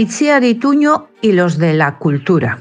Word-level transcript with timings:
Itziar 0.00 0.44
Ituño 0.44 1.08
y 1.20 1.32
los 1.32 1.58
de 1.58 1.74
la 1.74 1.96
cultura. 1.96 2.60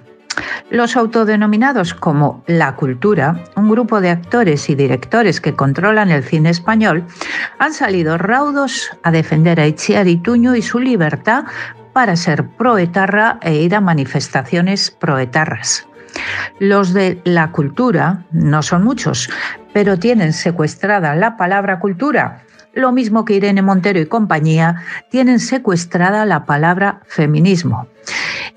Los 0.71 0.97
autodenominados 0.97 1.93
como 1.93 2.43
La 2.47 2.75
Cultura, 2.75 3.43
un 3.55 3.69
grupo 3.69 4.01
de 4.01 4.09
actores 4.09 4.71
y 4.71 4.75
directores 4.75 5.39
que 5.39 5.53
controlan 5.53 6.09
el 6.09 6.23
cine 6.23 6.49
español, 6.49 7.05
han 7.59 7.73
salido 7.73 8.17
raudos 8.17 8.89
a 9.03 9.11
defender 9.11 9.59
a 9.59 9.67
Itziar 9.67 10.07
Ituño 10.07 10.55
y 10.55 10.63
su 10.63 10.79
libertad 10.79 11.45
para 11.93 12.15
ser 12.15 12.47
proetarra 12.57 13.37
e 13.43 13.53
ir 13.57 13.75
a 13.75 13.81
manifestaciones 13.81 14.89
proetarras. 14.89 15.87
Los 16.59 16.91
de 16.91 17.21
la 17.23 17.51
cultura 17.51 18.25
no 18.31 18.63
son 18.63 18.83
muchos, 18.83 19.29
pero 19.73 19.99
tienen 19.99 20.33
secuestrada 20.33 21.13
la 21.13 21.37
palabra 21.37 21.77
cultura 21.77 22.41
lo 22.77 22.91
mismo 22.91 23.25
que 23.25 23.33
Irene 23.33 23.61
Montero 23.61 23.99
y 23.99 24.05
compañía, 24.05 24.83
tienen 25.09 25.39
secuestrada 25.39 26.25
la 26.25 26.45
palabra 26.45 27.01
feminismo. 27.07 27.87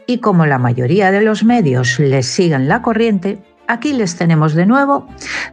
Y 0.06 0.18
como 0.18 0.46
la 0.46 0.58
mayoría 0.58 1.10
de 1.10 1.22
los 1.22 1.42
medios 1.42 1.98
les 1.98 2.26
siguen 2.26 2.68
la 2.68 2.82
corriente, 2.82 3.42
aquí 3.66 3.92
les 3.92 4.16
tenemos 4.16 4.54
de 4.54 4.66
nuevo 4.66 5.06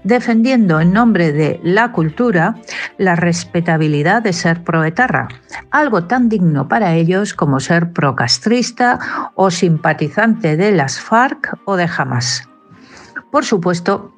defendiendo 0.04 0.82
en 0.82 0.92
nombre 0.92 1.32
de 1.32 1.62
la 1.64 1.92
cultura 1.92 2.56
la 2.98 3.16
respetabilidad 3.16 4.22
de 4.22 4.34
ser 4.34 4.64
proetarra, 4.64 5.30
algo 5.72 6.06
tan 6.06 6.28
digno 6.28 6.68
para 6.68 6.96
ellos 6.96 7.34
como 7.34 7.60
ser 7.60 7.94
procastrista 7.94 9.32
o 9.36 9.50
simpatizante 9.50 10.58
de 10.58 10.72
las 10.72 11.00
FARC 11.00 11.58
o 11.66 11.78
de 11.78 11.88
Hamas. 11.98 12.50
Por 13.32 13.46
supuesto, 13.46 14.14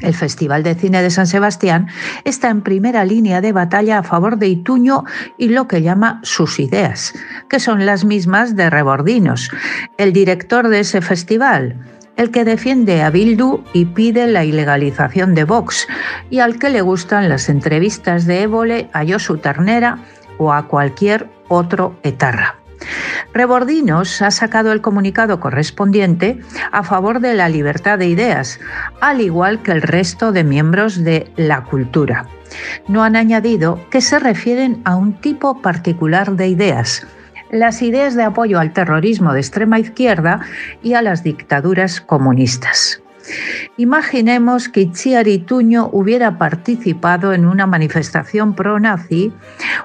el 0.00 0.14
Festival 0.14 0.62
de 0.62 0.74
Cine 0.74 1.02
de 1.02 1.10
San 1.10 1.26
Sebastián 1.26 1.88
está 2.24 2.48
en 2.50 2.62
primera 2.62 3.04
línea 3.04 3.40
de 3.40 3.52
batalla 3.52 3.98
a 3.98 4.02
favor 4.02 4.38
de 4.38 4.48
Ituño 4.48 5.04
y 5.36 5.48
lo 5.48 5.68
que 5.68 5.82
llama 5.82 6.20
sus 6.22 6.60
ideas, 6.60 7.14
que 7.48 7.60
son 7.60 7.86
las 7.86 8.04
mismas 8.04 8.56
de 8.56 8.70
Rebordinos, 8.70 9.50
el 9.96 10.12
director 10.12 10.68
de 10.68 10.80
ese 10.80 11.00
festival, 11.00 11.76
el 12.16 12.30
que 12.30 12.44
defiende 12.44 13.02
a 13.02 13.10
Bildu 13.10 13.62
y 13.72 13.86
pide 13.86 14.26
la 14.26 14.44
ilegalización 14.44 15.34
de 15.34 15.44
Vox, 15.44 15.86
y 16.30 16.40
al 16.40 16.58
que 16.58 16.68
le 16.68 16.82
gustan 16.82 17.28
las 17.28 17.48
entrevistas 17.48 18.26
de 18.26 18.42
Évole 18.42 18.90
a 18.92 19.04
Josu 19.06 19.38
Ternera 19.38 19.98
o 20.36 20.52
a 20.52 20.66
cualquier 20.66 21.28
otro 21.48 21.98
etarra. 22.02 22.56
Rebordinos 23.32 24.22
ha 24.22 24.30
sacado 24.30 24.72
el 24.72 24.80
comunicado 24.80 25.40
correspondiente 25.40 26.40
a 26.72 26.82
favor 26.82 27.20
de 27.20 27.34
la 27.34 27.48
libertad 27.48 27.98
de 27.98 28.06
ideas, 28.06 28.60
al 29.00 29.20
igual 29.20 29.62
que 29.62 29.72
el 29.72 29.82
resto 29.82 30.32
de 30.32 30.44
miembros 30.44 31.04
de 31.04 31.30
la 31.36 31.64
cultura. 31.64 32.26
No 32.88 33.04
han 33.04 33.16
añadido 33.16 33.80
que 33.90 34.00
se 34.00 34.18
refieren 34.18 34.80
a 34.84 34.96
un 34.96 35.14
tipo 35.20 35.60
particular 35.60 36.32
de 36.32 36.48
ideas, 36.48 37.06
las 37.50 37.82
ideas 37.82 38.14
de 38.14 38.24
apoyo 38.24 38.58
al 38.58 38.72
terrorismo 38.72 39.32
de 39.32 39.40
extrema 39.40 39.78
izquierda 39.78 40.40
y 40.82 40.94
a 40.94 41.02
las 41.02 41.22
dictaduras 41.22 42.00
comunistas. 42.00 43.02
Imaginemos 43.76 44.68
que 44.68 44.80
Itziar 44.82 45.28
Ituño 45.28 45.88
hubiera 45.92 46.38
participado 46.38 47.32
en 47.32 47.46
una 47.46 47.66
manifestación 47.66 48.54
pro-nazi 48.54 49.32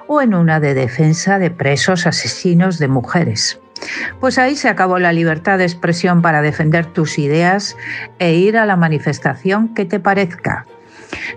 o 0.08 0.22
en 0.22 0.34
una 0.34 0.60
de 0.60 0.74
defensa 0.74 1.40
de 1.40 1.52
presos 1.52 2.08
asesinos 2.08 2.80
de 2.80 2.88
mujeres. 2.88 3.60
Pues 4.20 4.38
ahí 4.38 4.56
se 4.56 4.70
acabó 4.70 5.00
la 5.00 5.14
libertad 5.14 5.58
de 5.58 5.66
expresión 5.66 6.22
para 6.22 6.42
defender 6.42 6.86
tus 6.86 7.20
ideas 7.20 7.76
e 8.20 8.34
ir 8.34 8.58
a 8.58 8.66
la 8.66 8.76
manifestación 8.76 9.74
que 9.74 9.86
te 9.86 10.00
parezca. 10.00 10.66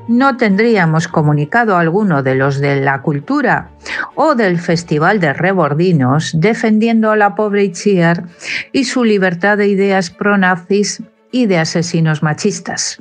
No 0.08 0.36
tendríamos 0.36 1.08
comunicado 1.08 1.76
alguno 1.76 2.22
de 2.22 2.34
los 2.34 2.60
de 2.60 2.80
la 2.80 3.02
cultura 3.02 3.70
o 4.14 4.34
del 4.34 4.58
Festival 4.58 5.20
de 5.20 5.32
Rebordinos 5.32 6.32
defendiendo 6.34 7.10
a 7.10 7.16
la 7.16 7.34
pobre 7.34 7.64
Itziar 7.64 8.24
y 8.72 8.84
su 8.84 9.04
libertad 9.04 9.58
de 9.58 9.68
ideas 9.68 10.10
pro-nazis 10.10 11.02
y 11.36 11.44
de 11.44 11.58
asesinos 11.58 12.22
machistas. 12.22 12.98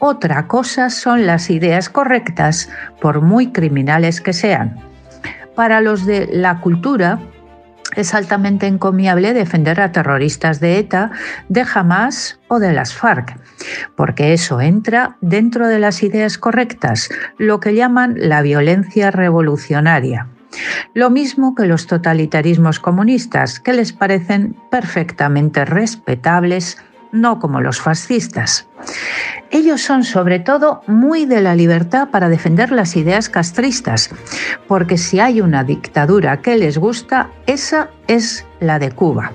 Otra 0.00 0.48
cosa 0.48 0.90
son 0.90 1.26
las 1.26 1.48
ideas 1.48 1.88
correctas, 1.88 2.68
por 3.00 3.20
muy 3.20 3.52
criminales 3.52 4.20
que 4.20 4.32
sean. 4.32 4.80
Para 5.54 5.80
los 5.80 6.04
de 6.04 6.28
la 6.32 6.60
cultura, 6.60 7.20
es 7.94 8.14
altamente 8.14 8.66
encomiable 8.66 9.32
defender 9.32 9.80
a 9.80 9.92
terroristas 9.92 10.58
de 10.58 10.78
ETA, 10.78 11.12
de 11.48 11.64
Hamas 11.72 12.40
o 12.48 12.58
de 12.58 12.72
las 12.72 12.94
FARC, 12.94 13.38
porque 13.94 14.32
eso 14.32 14.60
entra 14.60 15.16
dentro 15.20 15.68
de 15.68 15.78
las 15.78 16.02
ideas 16.02 16.38
correctas, 16.38 17.10
lo 17.38 17.60
que 17.60 17.76
llaman 17.76 18.16
la 18.16 18.42
violencia 18.42 19.12
revolucionaria. 19.12 20.26
Lo 20.94 21.10
mismo 21.10 21.54
que 21.54 21.66
los 21.66 21.86
totalitarismos 21.86 22.80
comunistas, 22.80 23.60
que 23.60 23.72
les 23.72 23.92
parecen 23.92 24.56
perfectamente 24.68 25.64
respetables 25.64 26.76
no 27.12 27.38
como 27.38 27.60
los 27.60 27.80
fascistas. 27.80 28.66
Ellos 29.50 29.82
son 29.82 30.02
sobre 30.02 30.40
todo 30.40 30.82
muy 30.86 31.26
de 31.26 31.42
la 31.42 31.54
libertad 31.54 32.08
para 32.08 32.28
defender 32.28 32.72
las 32.72 32.96
ideas 32.96 33.28
castristas, 33.28 34.10
porque 34.66 34.98
si 34.98 35.20
hay 35.20 35.40
una 35.40 35.62
dictadura 35.62 36.40
que 36.40 36.56
les 36.56 36.78
gusta, 36.78 37.30
esa 37.46 37.90
es 38.08 38.46
la 38.60 38.78
de 38.78 38.90
Cuba. 38.90 39.32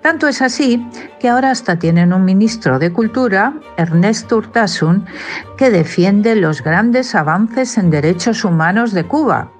Tanto 0.00 0.28
es 0.28 0.40
así 0.40 0.84
que 1.20 1.28
ahora 1.28 1.50
hasta 1.50 1.78
tienen 1.78 2.12
un 2.12 2.24
ministro 2.24 2.78
de 2.78 2.92
Cultura, 2.92 3.54
Ernesto 3.76 4.38
Urtasun, 4.38 5.04
que 5.58 5.70
defiende 5.70 6.34
los 6.36 6.62
grandes 6.62 7.14
avances 7.14 7.76
en 7.76 7.90
derechos 7.90 8.44
humanos 8.44 8.92
de 8.92 9.04
Cuba, 9.04 9.50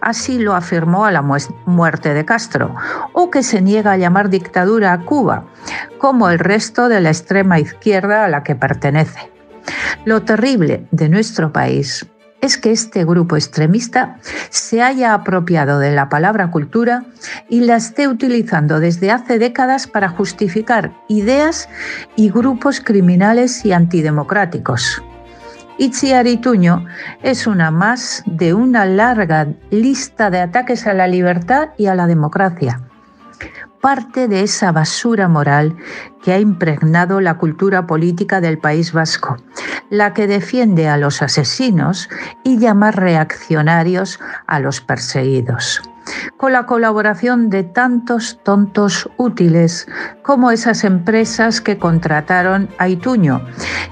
así 0.00 0.38
lo 0.38 0.54
afirmó 0.54 1.04
a 1.04 1.12
la 1.12 1.22
muerte 1.66 2.14
de 2.14 2.24
Castro, 2.24 2.74
o 3.12 3.30
que 3.30 3.42
se 3.42 3.60
niega 3.60 3.92
a 3.92 3.96
llamar 3.96 4.30
dictadura 4.30 4.92
a 4.92 5.00
Cuba, 5.04 5.44
como 5.98 6.30
el 6.30 6.38
resto 6.38 6.88
de 6.88 7.00
la 7.00 7.10
extrema 7.10 7.58
izquierda 7.58 8.24
a 8.24 8.28
la 8.28 8.42
que 8.42 8.54
pertenece. 8.54 9.30
Lo 10.04 10.22
terrible 10.22 10.86
de 10.90 11.08
nuestro 11.08 11.52
país 11.52 12.06
es 12.40 12.56
que 12.56 12.72
este 12.72 13.04
grupo 13.04 13.36
extremista 13.36 14.16
se 14.48 14.82
haya 14.82 15.14
apropiado 15.14 15.78
de 15.78 15.92
la 15.92 16.08
palabra 16.08 16.50
cultura 16.50 17.04
y 17.48 17.60
la 17.60 17.76
esté 17.76 18.08
utilizando 18.08 18.80
desde 18.80 19.10
hace 19.10 19.38
décadas 19.38 19.86
para 19.86 20.08
justificar 20.08 20.92
ideas 21.08 21.68
y 22.16 22.30
grupos 22.30 22.80
criminales 22.80 23.64
y 23.64 23.72
antidemocráticos. 23.72 25.02
Itziar 25.80 26.26
Ituño 26.26 26.84
es 27.22 27.46
una 27.46 27.70
más 27.70 28.22
de 28.26 28.52
una 28.52 28.84
larga 28.84 29.48
lista 29.70 30.28
de 30.28 30.38
ataques 30.40 30.86
a 30.86 30.92
la 30.92 31.06
libertad 31.06 31.70
y 31.78 31.86
a 31.86 31.94
la 31.94 32.06
democracia. 32.06 32.82
Parte 33.80 34.28
de 34.28 34.42
esa 34.42 34.72
basura 34.72 35.26
moral 35.26 35.74
que 36.22 36.34
ha 36.34 36.38
impregnado 36.38 37.22
la 37.22 37.38
cultura 37.38 37.86
política 37.86 38.42
del 38.42 38.58
País 38.58 38.92
Vasco, 38.92 39.38
la 39.88 40.12
que 40.12 40.26
defiende 40.26 40.86
a 40.86 40.98
los 40.98 41.22
asesinos 41.22 42.10
y 42.44 42.58
llama 42.58 42.90
reaccionarios 42.90 44.20
a 44.46 44.60
los 44.60 44.82
perseguidos 44.82 45.80
con 46.36 46.52
la 46.52 46.66
colaboración 46.66 47.50
de 47.50 47.64
tantos 47.64 48.40
tontos 48.42 49.08
útiles 49.16 49.86
como 50.22 50.50
esas 50.50 50.84
empresas 50.84 51.60
que 51.60 51.78
contrataron 51.78 52.68
a 52.78 52.88
Ituño, 52.88 53.42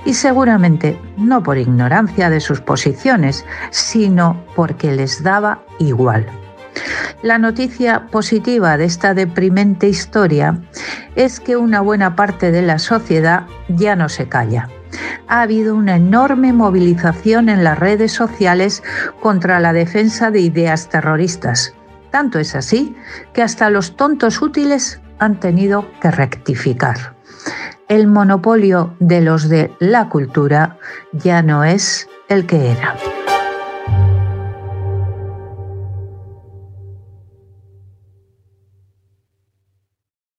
y 0.05 0.15
seguramente 0.15 0.99
no 1.17 1.43
por 1.43 1.59
ignorancia 1.59 2.31
de 2.31 2.41
sus 2.41 2.61
posiciones, 2.61 3.45
sino 3.71 4.43
porque 4.55 4.93
les 4.93 5.23
daba 5.23 5.63
igual. 5.79 6.27
La 7.23 7.39
noticia 7.39 8.07
positiva 8.07 8.77
de 8.77 8.85
esta 8.85 9.13
deprimente 9.13 9.89
historia 9.89 10.59
es 11.17 11.41
que 11.41 11.57
una 11.57 11.81
buena 11.81 12.15
parte 12.15 12.53
de 12.53 12.63
la 12.63 12.79
sociedad 12.79 13.47
ya 13.69 13.97
no 13.97 14.09
se 14.09 14.29
calla 14.29 14.69
ha 15.29 15.43
habido 15.43 15.75
una 15.75 15.97
enorme 15.97 16.53
movilización 16.53 17.49
en 17.49 17.63
las 17.63 17.79
redes 17.79 18.13
sociales 18.13 18.83
contra 19.21 19.61
la 19.61 19.73
defensa 19.73 20.31
de 20.31 20.41
ideas 20.41 20.89
terroristas. 20.89 21.75
Tanto 22.11 22.39
es 22.39 22.55
así 22.55 22.97
que 23.33 23.43
hasta 23.43 23.71
los 23.71 23.97
tontos 23.97 24.41
útiles 24.41 25.01
han 25.19 25.41
tenido 25.41 25.87
que 26.01 26.11
rectificar. 26.11 27.17
El 27.89 28.07
monopolio 28.07 28.95
de 29.01 29.21
los 29.21 29.49
de 29.49 29.75
la 29.79 30.09
cultura 30.09 30.79
ya 31.13 31.43
no 31.43 31.65
es 31.65 32.09
el 32.29 32.47
que 32.47 32.73
era. 32.73 32.97